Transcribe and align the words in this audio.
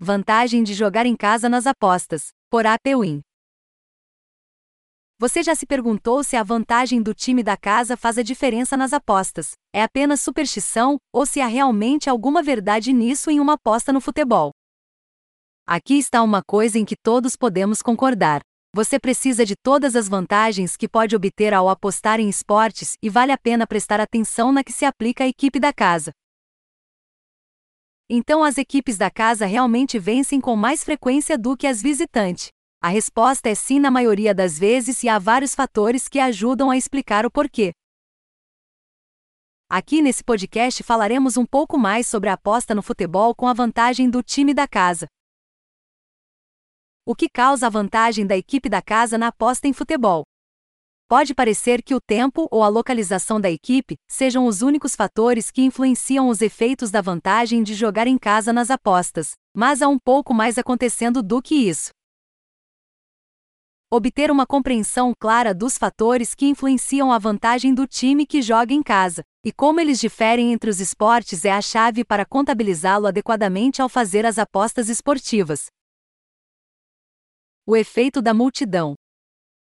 Vantagem 0.00 0.62
de 0.62 0.74
jogar 0.74 1.06
em 1.06 1.16
casa 1.16 1.48
nas 1.48 1.66
apostas, 1.66 2.28
por 2.48 2.64
APWin. 2.64 3.20
Você 5.18 5.42
já 5.42 5.56
se 5.56 5.66
perguntou 5.66 6.22
se 6.22 6.36
a 6.36 6.42
vantagem 6.44 7.02
do 7.02 7.12
time 7.12 7.42
da 7.42 7.56
casa 7.56 7.96
faz 7.96 8.16
a 8.16 8.22
diferença 8.22 8.76
nas 8.76 8.92
apostas? 8.92 9.54
É 9.74 9.82
apenas 9.82 10.20
superstição 10.20 10.98
ou 11.12 11.26
se 11.26 11.40
há 11.40 11.48
realmente 11.48 12.08
alguma 12.08 12.44
verdade 12.44 12.92
nisso 12.92 13.28
em 13.28 13.40
uma 13.40 13.54
aposta 13.54 13.92
no 13.92 14.00
futebol? 14.00 14.52
Aqui 15.66 15.98
está 15.98 16.22
uma 16.22 16.44
coisa 16.46 16.78
em 16.78 16.84
que 16.84 16.94
todos 16.94 17.34
podemos 17.34 17.82
concordar. 17.82 18.40
Você 18.72 19.00
precisa 19.00 19.44
de 19.44 19.56
todas 19.56 19.96
as 19.96 20.08
vantagens 20.08 20.76
que 20.76 20.88
pode 20.88 21.16
obter 21.16 21.52
ao 21.52 21.68
apostar 21.68 22.20
em 22.20 22.28
esportes 22.28 22.94
e 23.02 23.10
vale 23.10 23.32
a 23.32 23.36
pena 23.36 23.66
prestar 23.66 23.98
atenção 23.98 24.52
na 24.52 24.62
que 24.62 24.72
se 24.72 24.84
aplica 24.84 25.24
à 25.24 25.26
equipe 25.26 25.58
da 25.58 25.72
casa. 25.72 26.12
Então 28.10 28.42
as 28.42 28.56
equipes 28.56 28.96
da 28.96 29.10
casa 29.10 29.44
realmente 29.44 29.98
vencem 29.98 30.40
com 30.40 30.56
mais 30.56 30.82
frequência 30.82 31.36
do 31.36 31.54
que 31.54 31.66
as 31.66 31.82
visitantes. 31.82 32.48
A 32.80 32.88
resposta 32.88 33.50
é 33.50 33.54
sim 33.54 33.78
na 33.78 33.90
maioria 33.90 34.34
das 34.34 34.58
vezes 34.58 35.02
e 35.02 35.08
há 35.10 35.18
vários 35.18 35.54
fatores 35.54 36.08
que 36.08 36.18
ajudam 36.18 36.70
a 36.70 36.76
explicar 36.76 37.26
o 37.26 37.30
porquê. 37.30 37.72
Aqui 39.68 40.00
nesse 40.00 40.24
podcast 40.24 40.82
falaremos 40.82 41.36
um 41.36 41.44
pouco 41.44 41.76
mais 41.76 42.06
sobre 42.06 42.30
a 42.30 42.32
aposta 42.32 42.74
no 42.74 42.82
futebol 42.82 43.34
com 43.34 43.46
a 43.46 43.52
vantagem 43.52 44.08
do 44.08 44.22
time 44.22 44.54
da 44.54 44.66
casa. 44.66 45.06
O 47.04 47.14
que 47.14 47.28
causa 47.28 47.66
a 47.66 47.70
vantagem 47.70 48.26
da 48.26 48.36
equipe 48.36 48.70
da 48.70 48.80
casa 48.80 49.18
na 49.18 49.26
aposta 49.26 49.68
em 49.68 49.74
futebol? 49.74 50.24
Pode 51.08 51.34
parecer 51.34 51.82
que 51.82 51.94
o 51.94 52.00
tempo 52.02 52.46
ou 52.50 52.62
a 52.62 52.68
localização 52.68 53.40
da 53.40 53.50
equipe 53.50 53.96
sejam 54.06 54.44
os 54.44 54.60
únicos 54.60 54.94
fatores 54.94 55.50
que 55.50 55.62
influenciam 55.62 56.28
os 56.28 56.42
efeitos 56.42 56.90
da 56.90 57.00
vantagem 57.00 57.62
de 57.62 57.72
jogar 57.72 58.06
em 58.06 58.18
casa 58.18 58.52
nas 58.52 58.70
apostas, 58.70 59.32
mas 59.56 59.80
há 59.80 59.88
um 59.88 59.98
pouco 59.98 60.34
mais 60.34 60.58
acontecendo 60.58 61.22
do 61.22 61.40
que 61.40 61.54
isso. 61.54 61.92
Obter 63.90 64.30
uma 64.30 64.46
compreensão 64.46 65.14
clara 65.18 65.54
dos 65.54 65.78
fatores 65.78 66.34
que 66.34 66.44
influenciam 66.44 67.10
a 67.10 67.18
vantagem 67.18 67.72
do 67.72 67.86
time 67.86 68.26
que 68.26 68.42
joga 68.42 68.74
em 68.74 68.82
casa 68.82 69.22
e 69.42 69.50
como 69.50 69.80
eles 69.80 69.98
diferem 69.98 70.52
entre 70.52 70.68
os 70.68 70.78
esportes 70.78 71.46
é 71.46 71.50
a 71.50 71.62
chave 71.62 72.04
para 72.04 72.26
contabilizá-lo 72.26 73.06
adequadamente 73.06 73.80
ao 73.80 73.88
fazer 73.88 74.26
as 74.26 74.38
apostas 74.38 74.90
esportivas. 74.90 75.68
O 77.64 77.74
efeito 77.74 78.20
da 78.20 78.34
multidão 78.34 78.94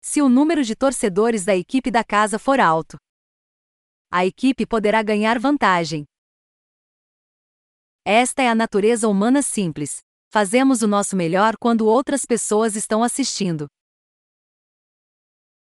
se 0.00 0.22
o 0.22 0.28
número 0.28 0.64
de 0.64 0.74
torcedores 0.74 1.44
da 1.44 1.54
equipe 1.54 1.90
da 1.90 2.02
casa 2.02 2.38
for 2.38 2.58
alto. 2.58 2.96
A 4.10 4.26
equipe 4.26 4.66
poderá 4.66 5.02
ganhar 5.02 5.38
vantagem. 5.38 6.04
Esta 8.04 8.42
é 8.42 8.48
a 8.48 8.54
natureza 8.54 9.08
humana 9.08 9.42
simples. 9.42 9.98
Fazemos 10.32 10.82
o 10.82 10.88
nosso 10.88 11.14
melhor 11.14 11.56
quando 11.56 11.86
outras 11.86 12.24
pessoas 12.24 12.74
estão 12.74 13.04
assistindo. 13.04 13.68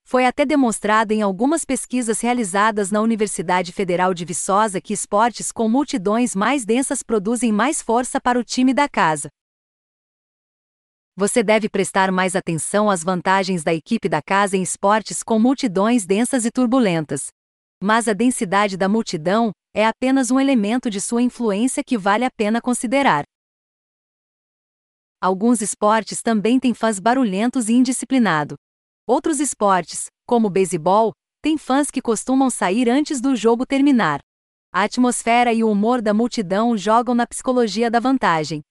Foi 0.04 0.24
até 0.24 0.46
demonstrado 0.46 1.12
em 1.12 1.20
algumas 1.20 1.64
pesquisas 1.64 2.20
realizadas 2.20 2.90
na 2.90 3.02
Universidade 3.02 3.72
Federal 3.72 4.14
de 4.14 4.24
Viçosa 4.24 4.80
que 4.80 4.94
esportes 4.94 5.52
com 5.52 5.68
multidões 5.68 6.34
mais 6.34 6.64
densas 6.64 7.02
produzem 7.02 7.52
mais 7.52 7.82
força 7.82 8.18
para 8.18 8.38
o 8.38 8.44
time 8.44 8.72
da 8.72 8.88
casa 8.88 9.28
você 11.18 11.42
deve 11.42 11.68
prestar 11.68 12.12
mais 12.12 12.36
atenção 12.36 12.88
às 12.88 13.02
vantagens 13.02 13.64
da 13.64 13.74
equipe 13.74 14.08
da 14.08 14.22
casa 14.22 14.56
em 14.56 14.62
esportes 14.62 15.20
com 15.20 15.36
multidões 15.36 16.06
densas 16.06 16.44
e 16.44 16.50
turbulentas. 16.52 17.26
Mas 17.82 18.06
a 18.06 18.12
densidade 18.12 18.76
da 18.76 18.88
multidão 18.88 19.50
é 19.74 19.84
apenas 19.84 20.30
um 20.30 20.38
elemento 20.38 20.88
de 20.88 21.00
sua 21.00 21.20
influência 21.20 21.82
que 21.82 21.98
vale 21.98 22.24
a 22.24 22.30
pena 22.30 22.60
considerar. 22.60 23.24
Alguns 25.20 25.60
esportes 25.60 26.22
também 26.22 26.60
têm 26.60 26.72
fãs 26.72 27.00
barulhentos 27.00 27.68
e 27.68 27.72
indisciplinados. 27.72 28.56
Outros 29.04 29.40
esportes, 29.40 30.06
como 30.24 30.46
o 30.46 30.50
beisebol, 30.50 31.10
têm 31.42 31.58
fãs 31.58 31.90
que 31.90 32.00
costumam 32.00 32.48
sair 32.48 32.88
antes 32.88 33.20
do 33.20 33.34
jogo 33.34 33.66
terminar. 33.66 34.20
A 34.72 34.84
atmosfera 34.84 35.52
e 35.52 35.64
o 35.64 35.70
humor 35.72 36.00
da 36.00 36.14
multidão 36.14 36.76
jogam 36.76 37.12
na 37.12 37.26
psicologia 37.26 37.90
da 37.90 37.98
vantagem. 37.98 38.62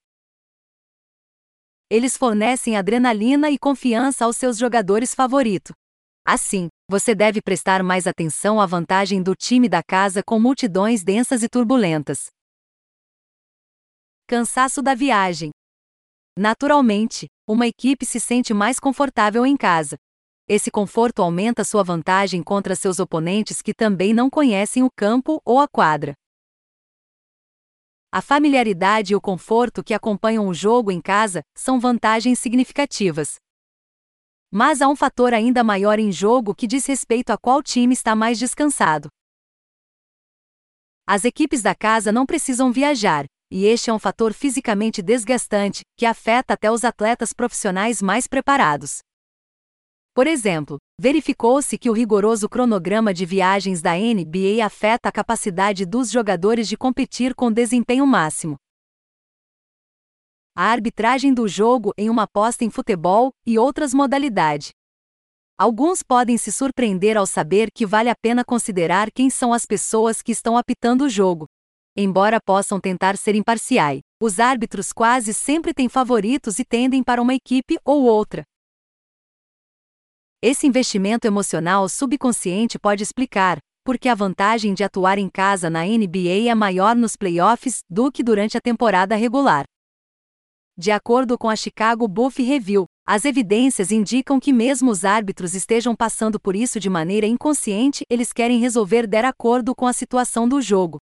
Eles 1.89 2.17
fornecem 2.17 2.75
adrenalina 2.75 3.49
e 3.49 3.57
confiança 3.57 4.25
aos 4.25 4.35
seus 4.35 4.57
jogadores 4.57 5.15
favoritos. 5.15 5.73
Assim, 6.25 6.67
você 6.89 7.15
deve 7.15 7.41
prestar 7.41 7.81
mais 7.81 8.05
atenção 8.05 8.59
à 8.59 8.65
vantagem 8.65 9.23
do 9.23 9.33
time 9.33 9.69
da 9.69 9.81
casa 9.81 10.21
com 10.21 10.37
multidões 10.37 11.01
densas 11.01 11.43
e 11.43 11.47
turbulentas. 11.47 12.27
Cansaço 14.27 14.81
da 14.81 14.93
viagem. 14.93 15.51
Naturalmente, 16.37 17.27
uma 17.47 17.65
equipe 17.65 18.05
se 18.05 18.19
sente 18.19 18.53
mais 18.53 18.81
confortável 18.81 19.45
em 19.45 19.55
casa. 19.55 19.95
Esse 20.45 20.69
conforto 20.69 21.21
aumenta 21.21 21.63
sua 21.63 21.83
vantagem 21.83 22.43
contra 22.43 22.75
seus 22.75 22.99
oponentes 22.99 23.61
que 23.61 23.73
também 23.73 24.13
não 24.13 24.29
conhecem 24.29 24.83
o 24.83 24.89
campo 24.93 25.41
ou 25.45 25.61
a 25.61 25.67
quadra. 25.69 26.13
A 28.09 28.21
familiaridade 28.21 29.11
e 29.11 29.15
o 29.15 29.21
conforto 29.21 29.83
que 29.83 29.93
acompanham 29.93 30.47
o 30.47 30.53
jogo 30.53 30.91
em 30.91 31.01
casa 31.01 31.41
são 31.53 31.77
vantagens 31.77 32.39
significativas. 32.39 33.35
Mas 34.49 34.81
há 34.81 34.87
um 34.87 34.95
fator 34.95 35.33
ainda 35.33 35.61
maior 35.61 35.99
em 35.99 36.09
jogo 36.09 36.55
que 36.55 36.67
diz 36.67 36.85
respeito 36.85 37.31
a 37.31 37.37
qual 37.37 37.61
time 37.61 37.93
está 37.93 38.15
mais 38.15 38.39
descansado. 38.39 39.09
As 41.05 41.25
equipes 41.25 41.61
da 41.61 41.75
casa 41.75 42.11
não 42.11 42.25
precisam 42.25 42.71
viajar, 42.71 43.25
e 43.51 43.65
este 43.65 43.89
é 43.89 43.93
um 43.93 43.99
fator 43.99 44.33
fisicamente 44.33 45.01
desgastante 45.01 45.81
que 45.97 46.05
afeta 46.05 46.53
até 46.53 46.71
os 46.71 46.85
atletas 46.85 47.33
profissionais 47.33 48.01
mais 48.01 48.25
preparados. 48.25 48.99
Por 50.17 50.25
exemplo, 50.25 50.79
verificou-se 50.99 51.77
que 51.77 51.91
o 51.91 51.93
rigoroso 51.93 52.49
cronograma 52.49 53.13
de 53.13 53.23
viagens 53.23 53.83
da 53.83 53.93
NBA 53.93 54.65
afeta 54.65 55.09
a 55.09 55.11
capacidade 55.11 55.85
dos 55.85 56.09
jogadores 56.09 56.67
de 56.67 56.75
competir 56.75 57.35
com 57.35 57.51
desempenho 57.51 58.03
máximo. 58.07 58.55
A 60.55 60.71
arbitragem 60.71 61.31
do 61.31 61.47
jogo 61.47 61.93
em 61.95 62.09
uma 62.09 62.23
aposta 62.23 62.65
em 62.65 62.69
futebol 62.71 63.29
e 63.45 63.59
outras 63.59 63.93
modalidades. 63.93 64.71
Alguns 65.55 66.01
podem 66.01 66.35
se 66.35 66.51
surpreender 66.51 67.15
ao 67.15 67.27
saber 67.27 67.69
que 67.71 67.85
vale 67.85 68.09
a 68.09 68.15
pena 68.19 68.43
considerar 68.43 69.11
quem 69.11 69.29
são 69.29 69.53
as 69.53 69.67
pessoas 69.67 70.23
que 70.23 70.31
estão 70.31 70.57
apitando 70.57 71.03
o 71.03 71.09
jogo. 71.09 71.45
Embora 71.95 72.39
possam 72.43 72.79
tentar 72.79 73.17
ser 73.17 73.35
imparciais, 73.35 73.99
os 74.19 74.39
árbitros 74.39 74.91
quase 74.91 75.31
sempre 75.31 75.75
têm 75.75 75.87
favoritos 75.87 76.57
e 76.57 76.65
tendem 76.65 77.03
para 77.03 77.21
uma 77.21 77.35
equipe 77.35 77.77
ou 77.85 78.01
outra. 78.01 78.43
Esse 80.41 80.67
investimento 80.67 81.25
emocional 81.25 81.89
subconsciente 81.89 82.77
pode 82.77 83.01
explicar 83.01 83.57
porque 83.83 84.07
a 84.07 84.13
vantagem 84.13 84.73
de 84.73 84.83
atuar 84.83 85.17
em 85.17 85.29
casa 85.29 85.67
na 85.67 85.83
NBA 85.83 86.47
é 86.47 86.53
maior 86.53 86.95
nos 86.95 87.15
playoffs 87.15 87.79
do 87.89 88.11
que 88.11 88.21
durante 88.21 88.55
a 88.55 88.61
temporada 88.61 89.15
regular. 89.15 89.63
De 90.77 90.91
acordo 90.91 91.39
com 91.39 91.49
a 91.49 91.55
Chicago 91.55 92.07
Buff 92.07 92.43
Review, 92.43 92.85
as 93.07 93.25
evidências 93.25 93.89
indicam 93.89 94.39
que 94.39 94.53
mesmo 94.53 94.91
os 94.91 95.03
árbitros 95.03 95.55
estejam 95.55 95.95
passando 95.95 96.39
por 96.39 96.55
isso 96.55 96.79
de 96.79 96.89
maneira 96.89 97.25
inconsciente, 97.25 98.03
eles 98.07 98.31
querem 98.31 98.59
resolver 98.59 99.07
de 99.07 99.17
acordo 99.17 99.73
com 99.73 99.87
a 99.87 99.93
situação 99.93 100.47
do 100.47 100.61
jogo. 100.61 100.99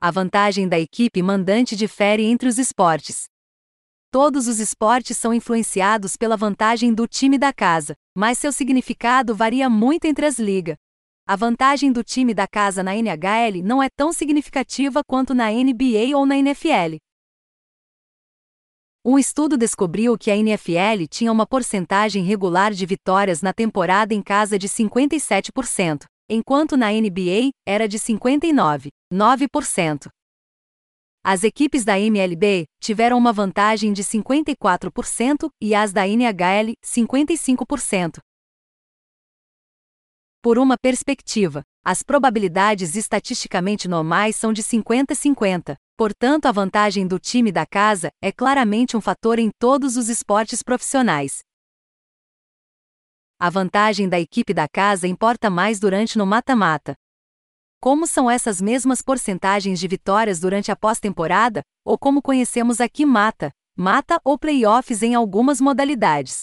A 0.00 0.10
vantagem 0.10 0.66
da 0.66 0.78
equipe 0.78 1.22
mandante 1.22 1.76
difere 1.76 2.24
entre 2.24 2.48
os 2.48 2.58
esportes. 2.58 3.26
Todos 4.10 4.48
os 4.48 4.58
esportes 4.58 5.18
são 5.18 5.34
influenciados 5.34 6.16
pela 6.16 6.34
vantagem 6.34 6.94
do 6.94 7.06
time 7.06 7.36
da 7.36 7.52
casa, 7.52 7.94
mas 8.16 8.38
seu 8.38 8.50
significado 8.50 9.34
varia 9.34 9.68
muito 9.68 10.06
entre 10.06 10.24
as 10.24 10.38
ligas. 10.38 10.78
A 11.26 11.36
vantagem 11.36 11.92
do 11.92 12.02
time 12.02 12.32
da 12.32 12.46
casa 12.46 12.82
na 12.82 12.96
NHL 12.96 13.62
não 13.62 13.82
é 13.82 13.90
tão 13.94 14.10
significativa 14.10 15.02
quanto 15.06 15.34
na 15.34 15.50
NBA 15.50 16.16
ou 16.16 16.24
na 16.24 16.38
NFL. 16.38 16.96
Um 19.04 19.18
estudo 19.18 19.58
descobriu 19.58 20.16
que 20.16 20.30
a 20.30 20.36
NFL 20.36 21.04
tinha 21.10 21.30
uma 21.30 21.46
porcentagem 21.46 22.24
regular 22.24 22.72
de 22.72 22.86
vitórias 22.86 23.42
na 23.42 23.52
temporada 23.52 24.14
em 24.14 24.22
casa 24.22 24.58
de 24.58 24.70
57%, 24.70 26.04
enquanto 26.30 26.78
na 26.78 26.90
NBA 26.90 27.50
era 27.66 27.86
de 27.86 27.98
59,9%. 27.98 30.08
As 31.24 31.44
equipes 31.44 31.84
da 31.84 31.98
MLB 31.98 32.66
tiveram 32.80 33.18
uma 33.18 33.32
vantagem 33.32 33.92
de 33.92 34.02
54% 34.02 35.50
e 35.60 35.74
as 35.74 35.92
da 35.92 36.06
NHL, 36.06 36.74
55%. 36.84 38.18
Por 40.40 40.58
uma 40.58 40.76
perspectiva, 40.80 41.62
as 41.84 42.02
probabilidades 42.02 42.94
estatisticamente 42.94 43.88
normais 43.88 44.36
são 44.36 44.52
de 44.52 44.62
50-50, 44.62 45.76
portanto, 45.96 46.46
a 46.46 46.52
vantagem 46.52 47.06
do 47.06 47.18
time 47.18 47.50
da 47.50 47.66
casa 47.66 48.10
é 48.22 48.30
claramente 48.30 48.96
um 48.96 49.00
fator 49.00 49.38
em 49.38 49.50
todos 49.58 49.96
os 49.96 50.08
esportes 50.08 50.62
profissionais. 50.62 51.40
A 53.40 53.50
vantagem 53.50 54.08
da 54.08 54.18
equipe 54.18 54.54
da 54.54 54.66
casa 54.68 55.06
importa 55.06 55.50
mais 55.50 55.80
durante 55.80 56.16
no 56.16 56.26
mata-mata, 56.26 56.94
Como 57.80 58.08
são 58.08 58.28
essas 58.28 58.60
mesmas 58.60 59.00
porcentagens 59.00 59.78
de 59.78 59.86
vitórias 59.86 60.40
durante 60.40 60.72
a 60.72 60.76
pós-temporada, 60.76 61.62
ou 61.84 61.96
como 61.96 62.20
conhecemos 62.20 62.80
aqui 62.80 63.06
mata, 63.06 63.52
mata 63.76 64.20
ou 64.24 64.36
playoffs 64.36 65.00
em 65.02 65.14
algumas 65.14 65.60
modalidades. 65.60 66.42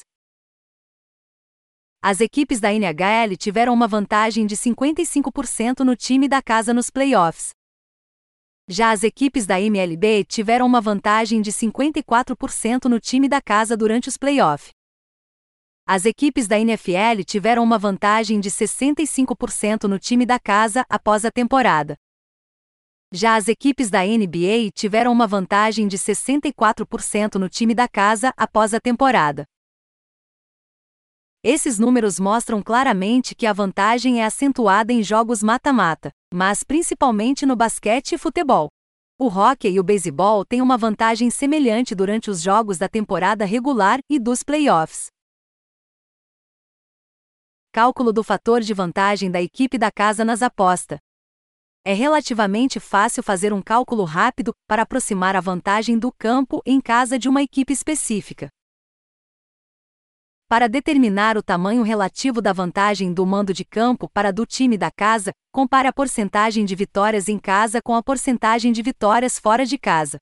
As 2.01 2.21
equipes 2.21 2.61
da 2.61 2.71
NHL 2.71 3.35
tiveram 3.37 3.73
uma 3.73 3.87
vantagem 3.87 4.45
de 4.45 4.55
55% 4.55 5.79
no 5.79 5.95
time 5.95 6.29
da 6.29 6.41
casa 6.41 6.73
nos 6.73 6.89
playoffs. 6.89 7.49
Já 8.69 8.91
as 8.91 9.03
equipes 9.03 9.45
da 9.45 9.59
MLB 9.59 10.23
tiveram 10.23 10.65
uma 10.65 10.79
vantagem 10.79 11.41
de 11.41 11.51
54% 11.51 12.85
no 12.85 12.99
time 12.99 13.27
da 13.27 13.41
casa 13.41 13.75
durante 13.75 14.07
os 14.07 14.17
playoffs. 14.17 14.69
As 15.87 16.03
equipes 16.03 16.47
da 16.47 16.59
NFL 16.59 17.21
tiveram 17.23 17.63
uma 17.63 17.77
vantagem 17.77 18.39
de 18.39 18.49
65% 18.49 19.83
no 19.83 19.99
time 19.99 20.25
da 20.25 20.39
casa 20.39 20.83
após 20.89 21.23
a 21.23 21.29
temporada. 21.29 21.95
Já 23.13 23.35
as 23.35 23.47
equipes 23.47 23.91
da 23.91 24.03
NBA 24.03 24.71
tiveram 24.73 25.11
uma 25.11 25.27
vantagem 25.27 25.87
de 25.87 25.95
64% 25.99 27.35
no 27.35 27.47
time 27.47 27.75
da 27.75 27.87
casa 27.87 28.33
após 28.35 28.73
a 28.73 28.79
temporada. 28.79 29.45
Esses 31.43 31.77
números 31.77 32.19
mostram 32.19 32.63
claramente 32.63 33.35
que 33.35 33.45
a 33.45 33.53
vantagem 33.53 34.21
é 34.21 34.25
acentuada 34.25 34.91
em 34.91 35.03
jogos 35.03 35.43
mata-mata, 35.43 36.09
mas 36.33 36.63
principalmente 36.63 37.45
no 37.45 37.55
basquete 37.55 38.13
e 38.13 38.17
futebol. 38.17 38.69
O 39.19 39.27
hockey 39.27 39.69
e 39.69 39.79
o 39.79 39.83
beisebol 39.83 40.43
têm 40.43 40.63
uma 40.63 40.79
vantagem 40.79 41.29
semelhante 41.29 41.93
durante 41.93 42.31
os 42.31 42.41
jogos 42.41 42.79
da 42.79 42.89
temporada 42.89 43.45
regular 43.45 43.99
e 44.09 44.19
dos 44.19 44.41
playoffs. 44.41 45.13
Cálculo 47.75 48.13
do 48.13 48.23
fator 48.23 48.61
de 48.61 48.73
vantagem 48.73 49.29
da 49.29 49.41
equipe 49.41 49.77
da 49.77 49.91
casa 49.91 50.23
nas 50.23 50.41
apostas. 50.41 50.97
É 51.83 51.91
relativamente 51.91 52.79
fácil 52.79 53.21
fazer 53.21 53.51
um 53.51 53.61
cálculo 53.61 54.05
rápido 54.05 54.53
para 54.65 54.83
aproximar 54.83 55.35
a 55.35 55.41
vantagem 55.41 55.99
do 55.99 56.09
campo 56.09 56.61
em 56.65 56.79
casa 56.79 57.19
de 57.19 57.27
uma 57.27 57.43
equipe 57.43 57.73
específica. 57.73 58.47
Para 60.47 60.69
determinar 60.69 61.35
o 61.35 61.43
tamanho 61.43 61.83
relativo 61.83 62.41
da 62.41 62.53
vantagem 62.53 63.13
do 63.13 63.25
mando 63.25 63.53
de 63.53 63.65
campo 63.65 64.09
para 64.09 64.31
do 64.31 64.45
time 64.45 64.77
da 64.77 64.89
casa, 64.89 65.33
compare 65.51 65.89
a 65.89 65.91
porcentagem 65.91 66.63
de 66.63 66.75
vitórias 66.75 67.27
em 67.27 67.37
casa 67.37 67.81
com 67.83 67.93
a 67.93 68.01
porcentagem 68.01 68.71
de 68.71 68.81
vitórias 68.81 69.37
fora 69.37 69.65
de 69.65 69.77
casa. 69.77 70.17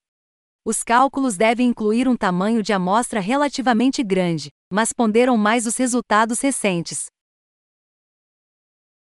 Os 0.66 0.82
cálculos 0.84 1.38
devem 1.38 1.68
incluir 1.68 2.08
um 2.08 2.18
tamanho 2.18 2.64
de 2.64 2.74
amostra 2.74 3.20
relativamente 3.20 4.02
grande, 4.02 4.50
mas 4.72 4.92
ponderam 4.92 5.38
mais 5.38 5.68
os 5.68 5.78
resultados 5.78 6.42
recentes. 6.42 7.14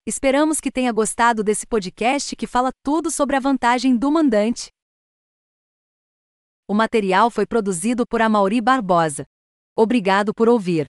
Esperamos 0.05 0.61
que 0.61 0.73
tenha 0.73 0.91
gostado 0.91 1.45
desse 1.45 1.65
podcast 1.65 2.35
que 2.35 2.45
fala 2.45 2.73
tudo 2.83 3.09
sobre 3.09 3.37
a 3.37 3.41
vantagem 3.41 3.97
do 3.97 4.11
mandante. 4.11 4.69
O 6.69 6.75
material 6.75 7.31
foi 7.31 7.47
produzido 7.47 8.05
por 8.05 8.21
Amauri 8.21 8.61
Barbosa. 8.61 9.25
Obrigado 9.77 10.35
por 10.35 10.49
ouvir. 10.49 10.87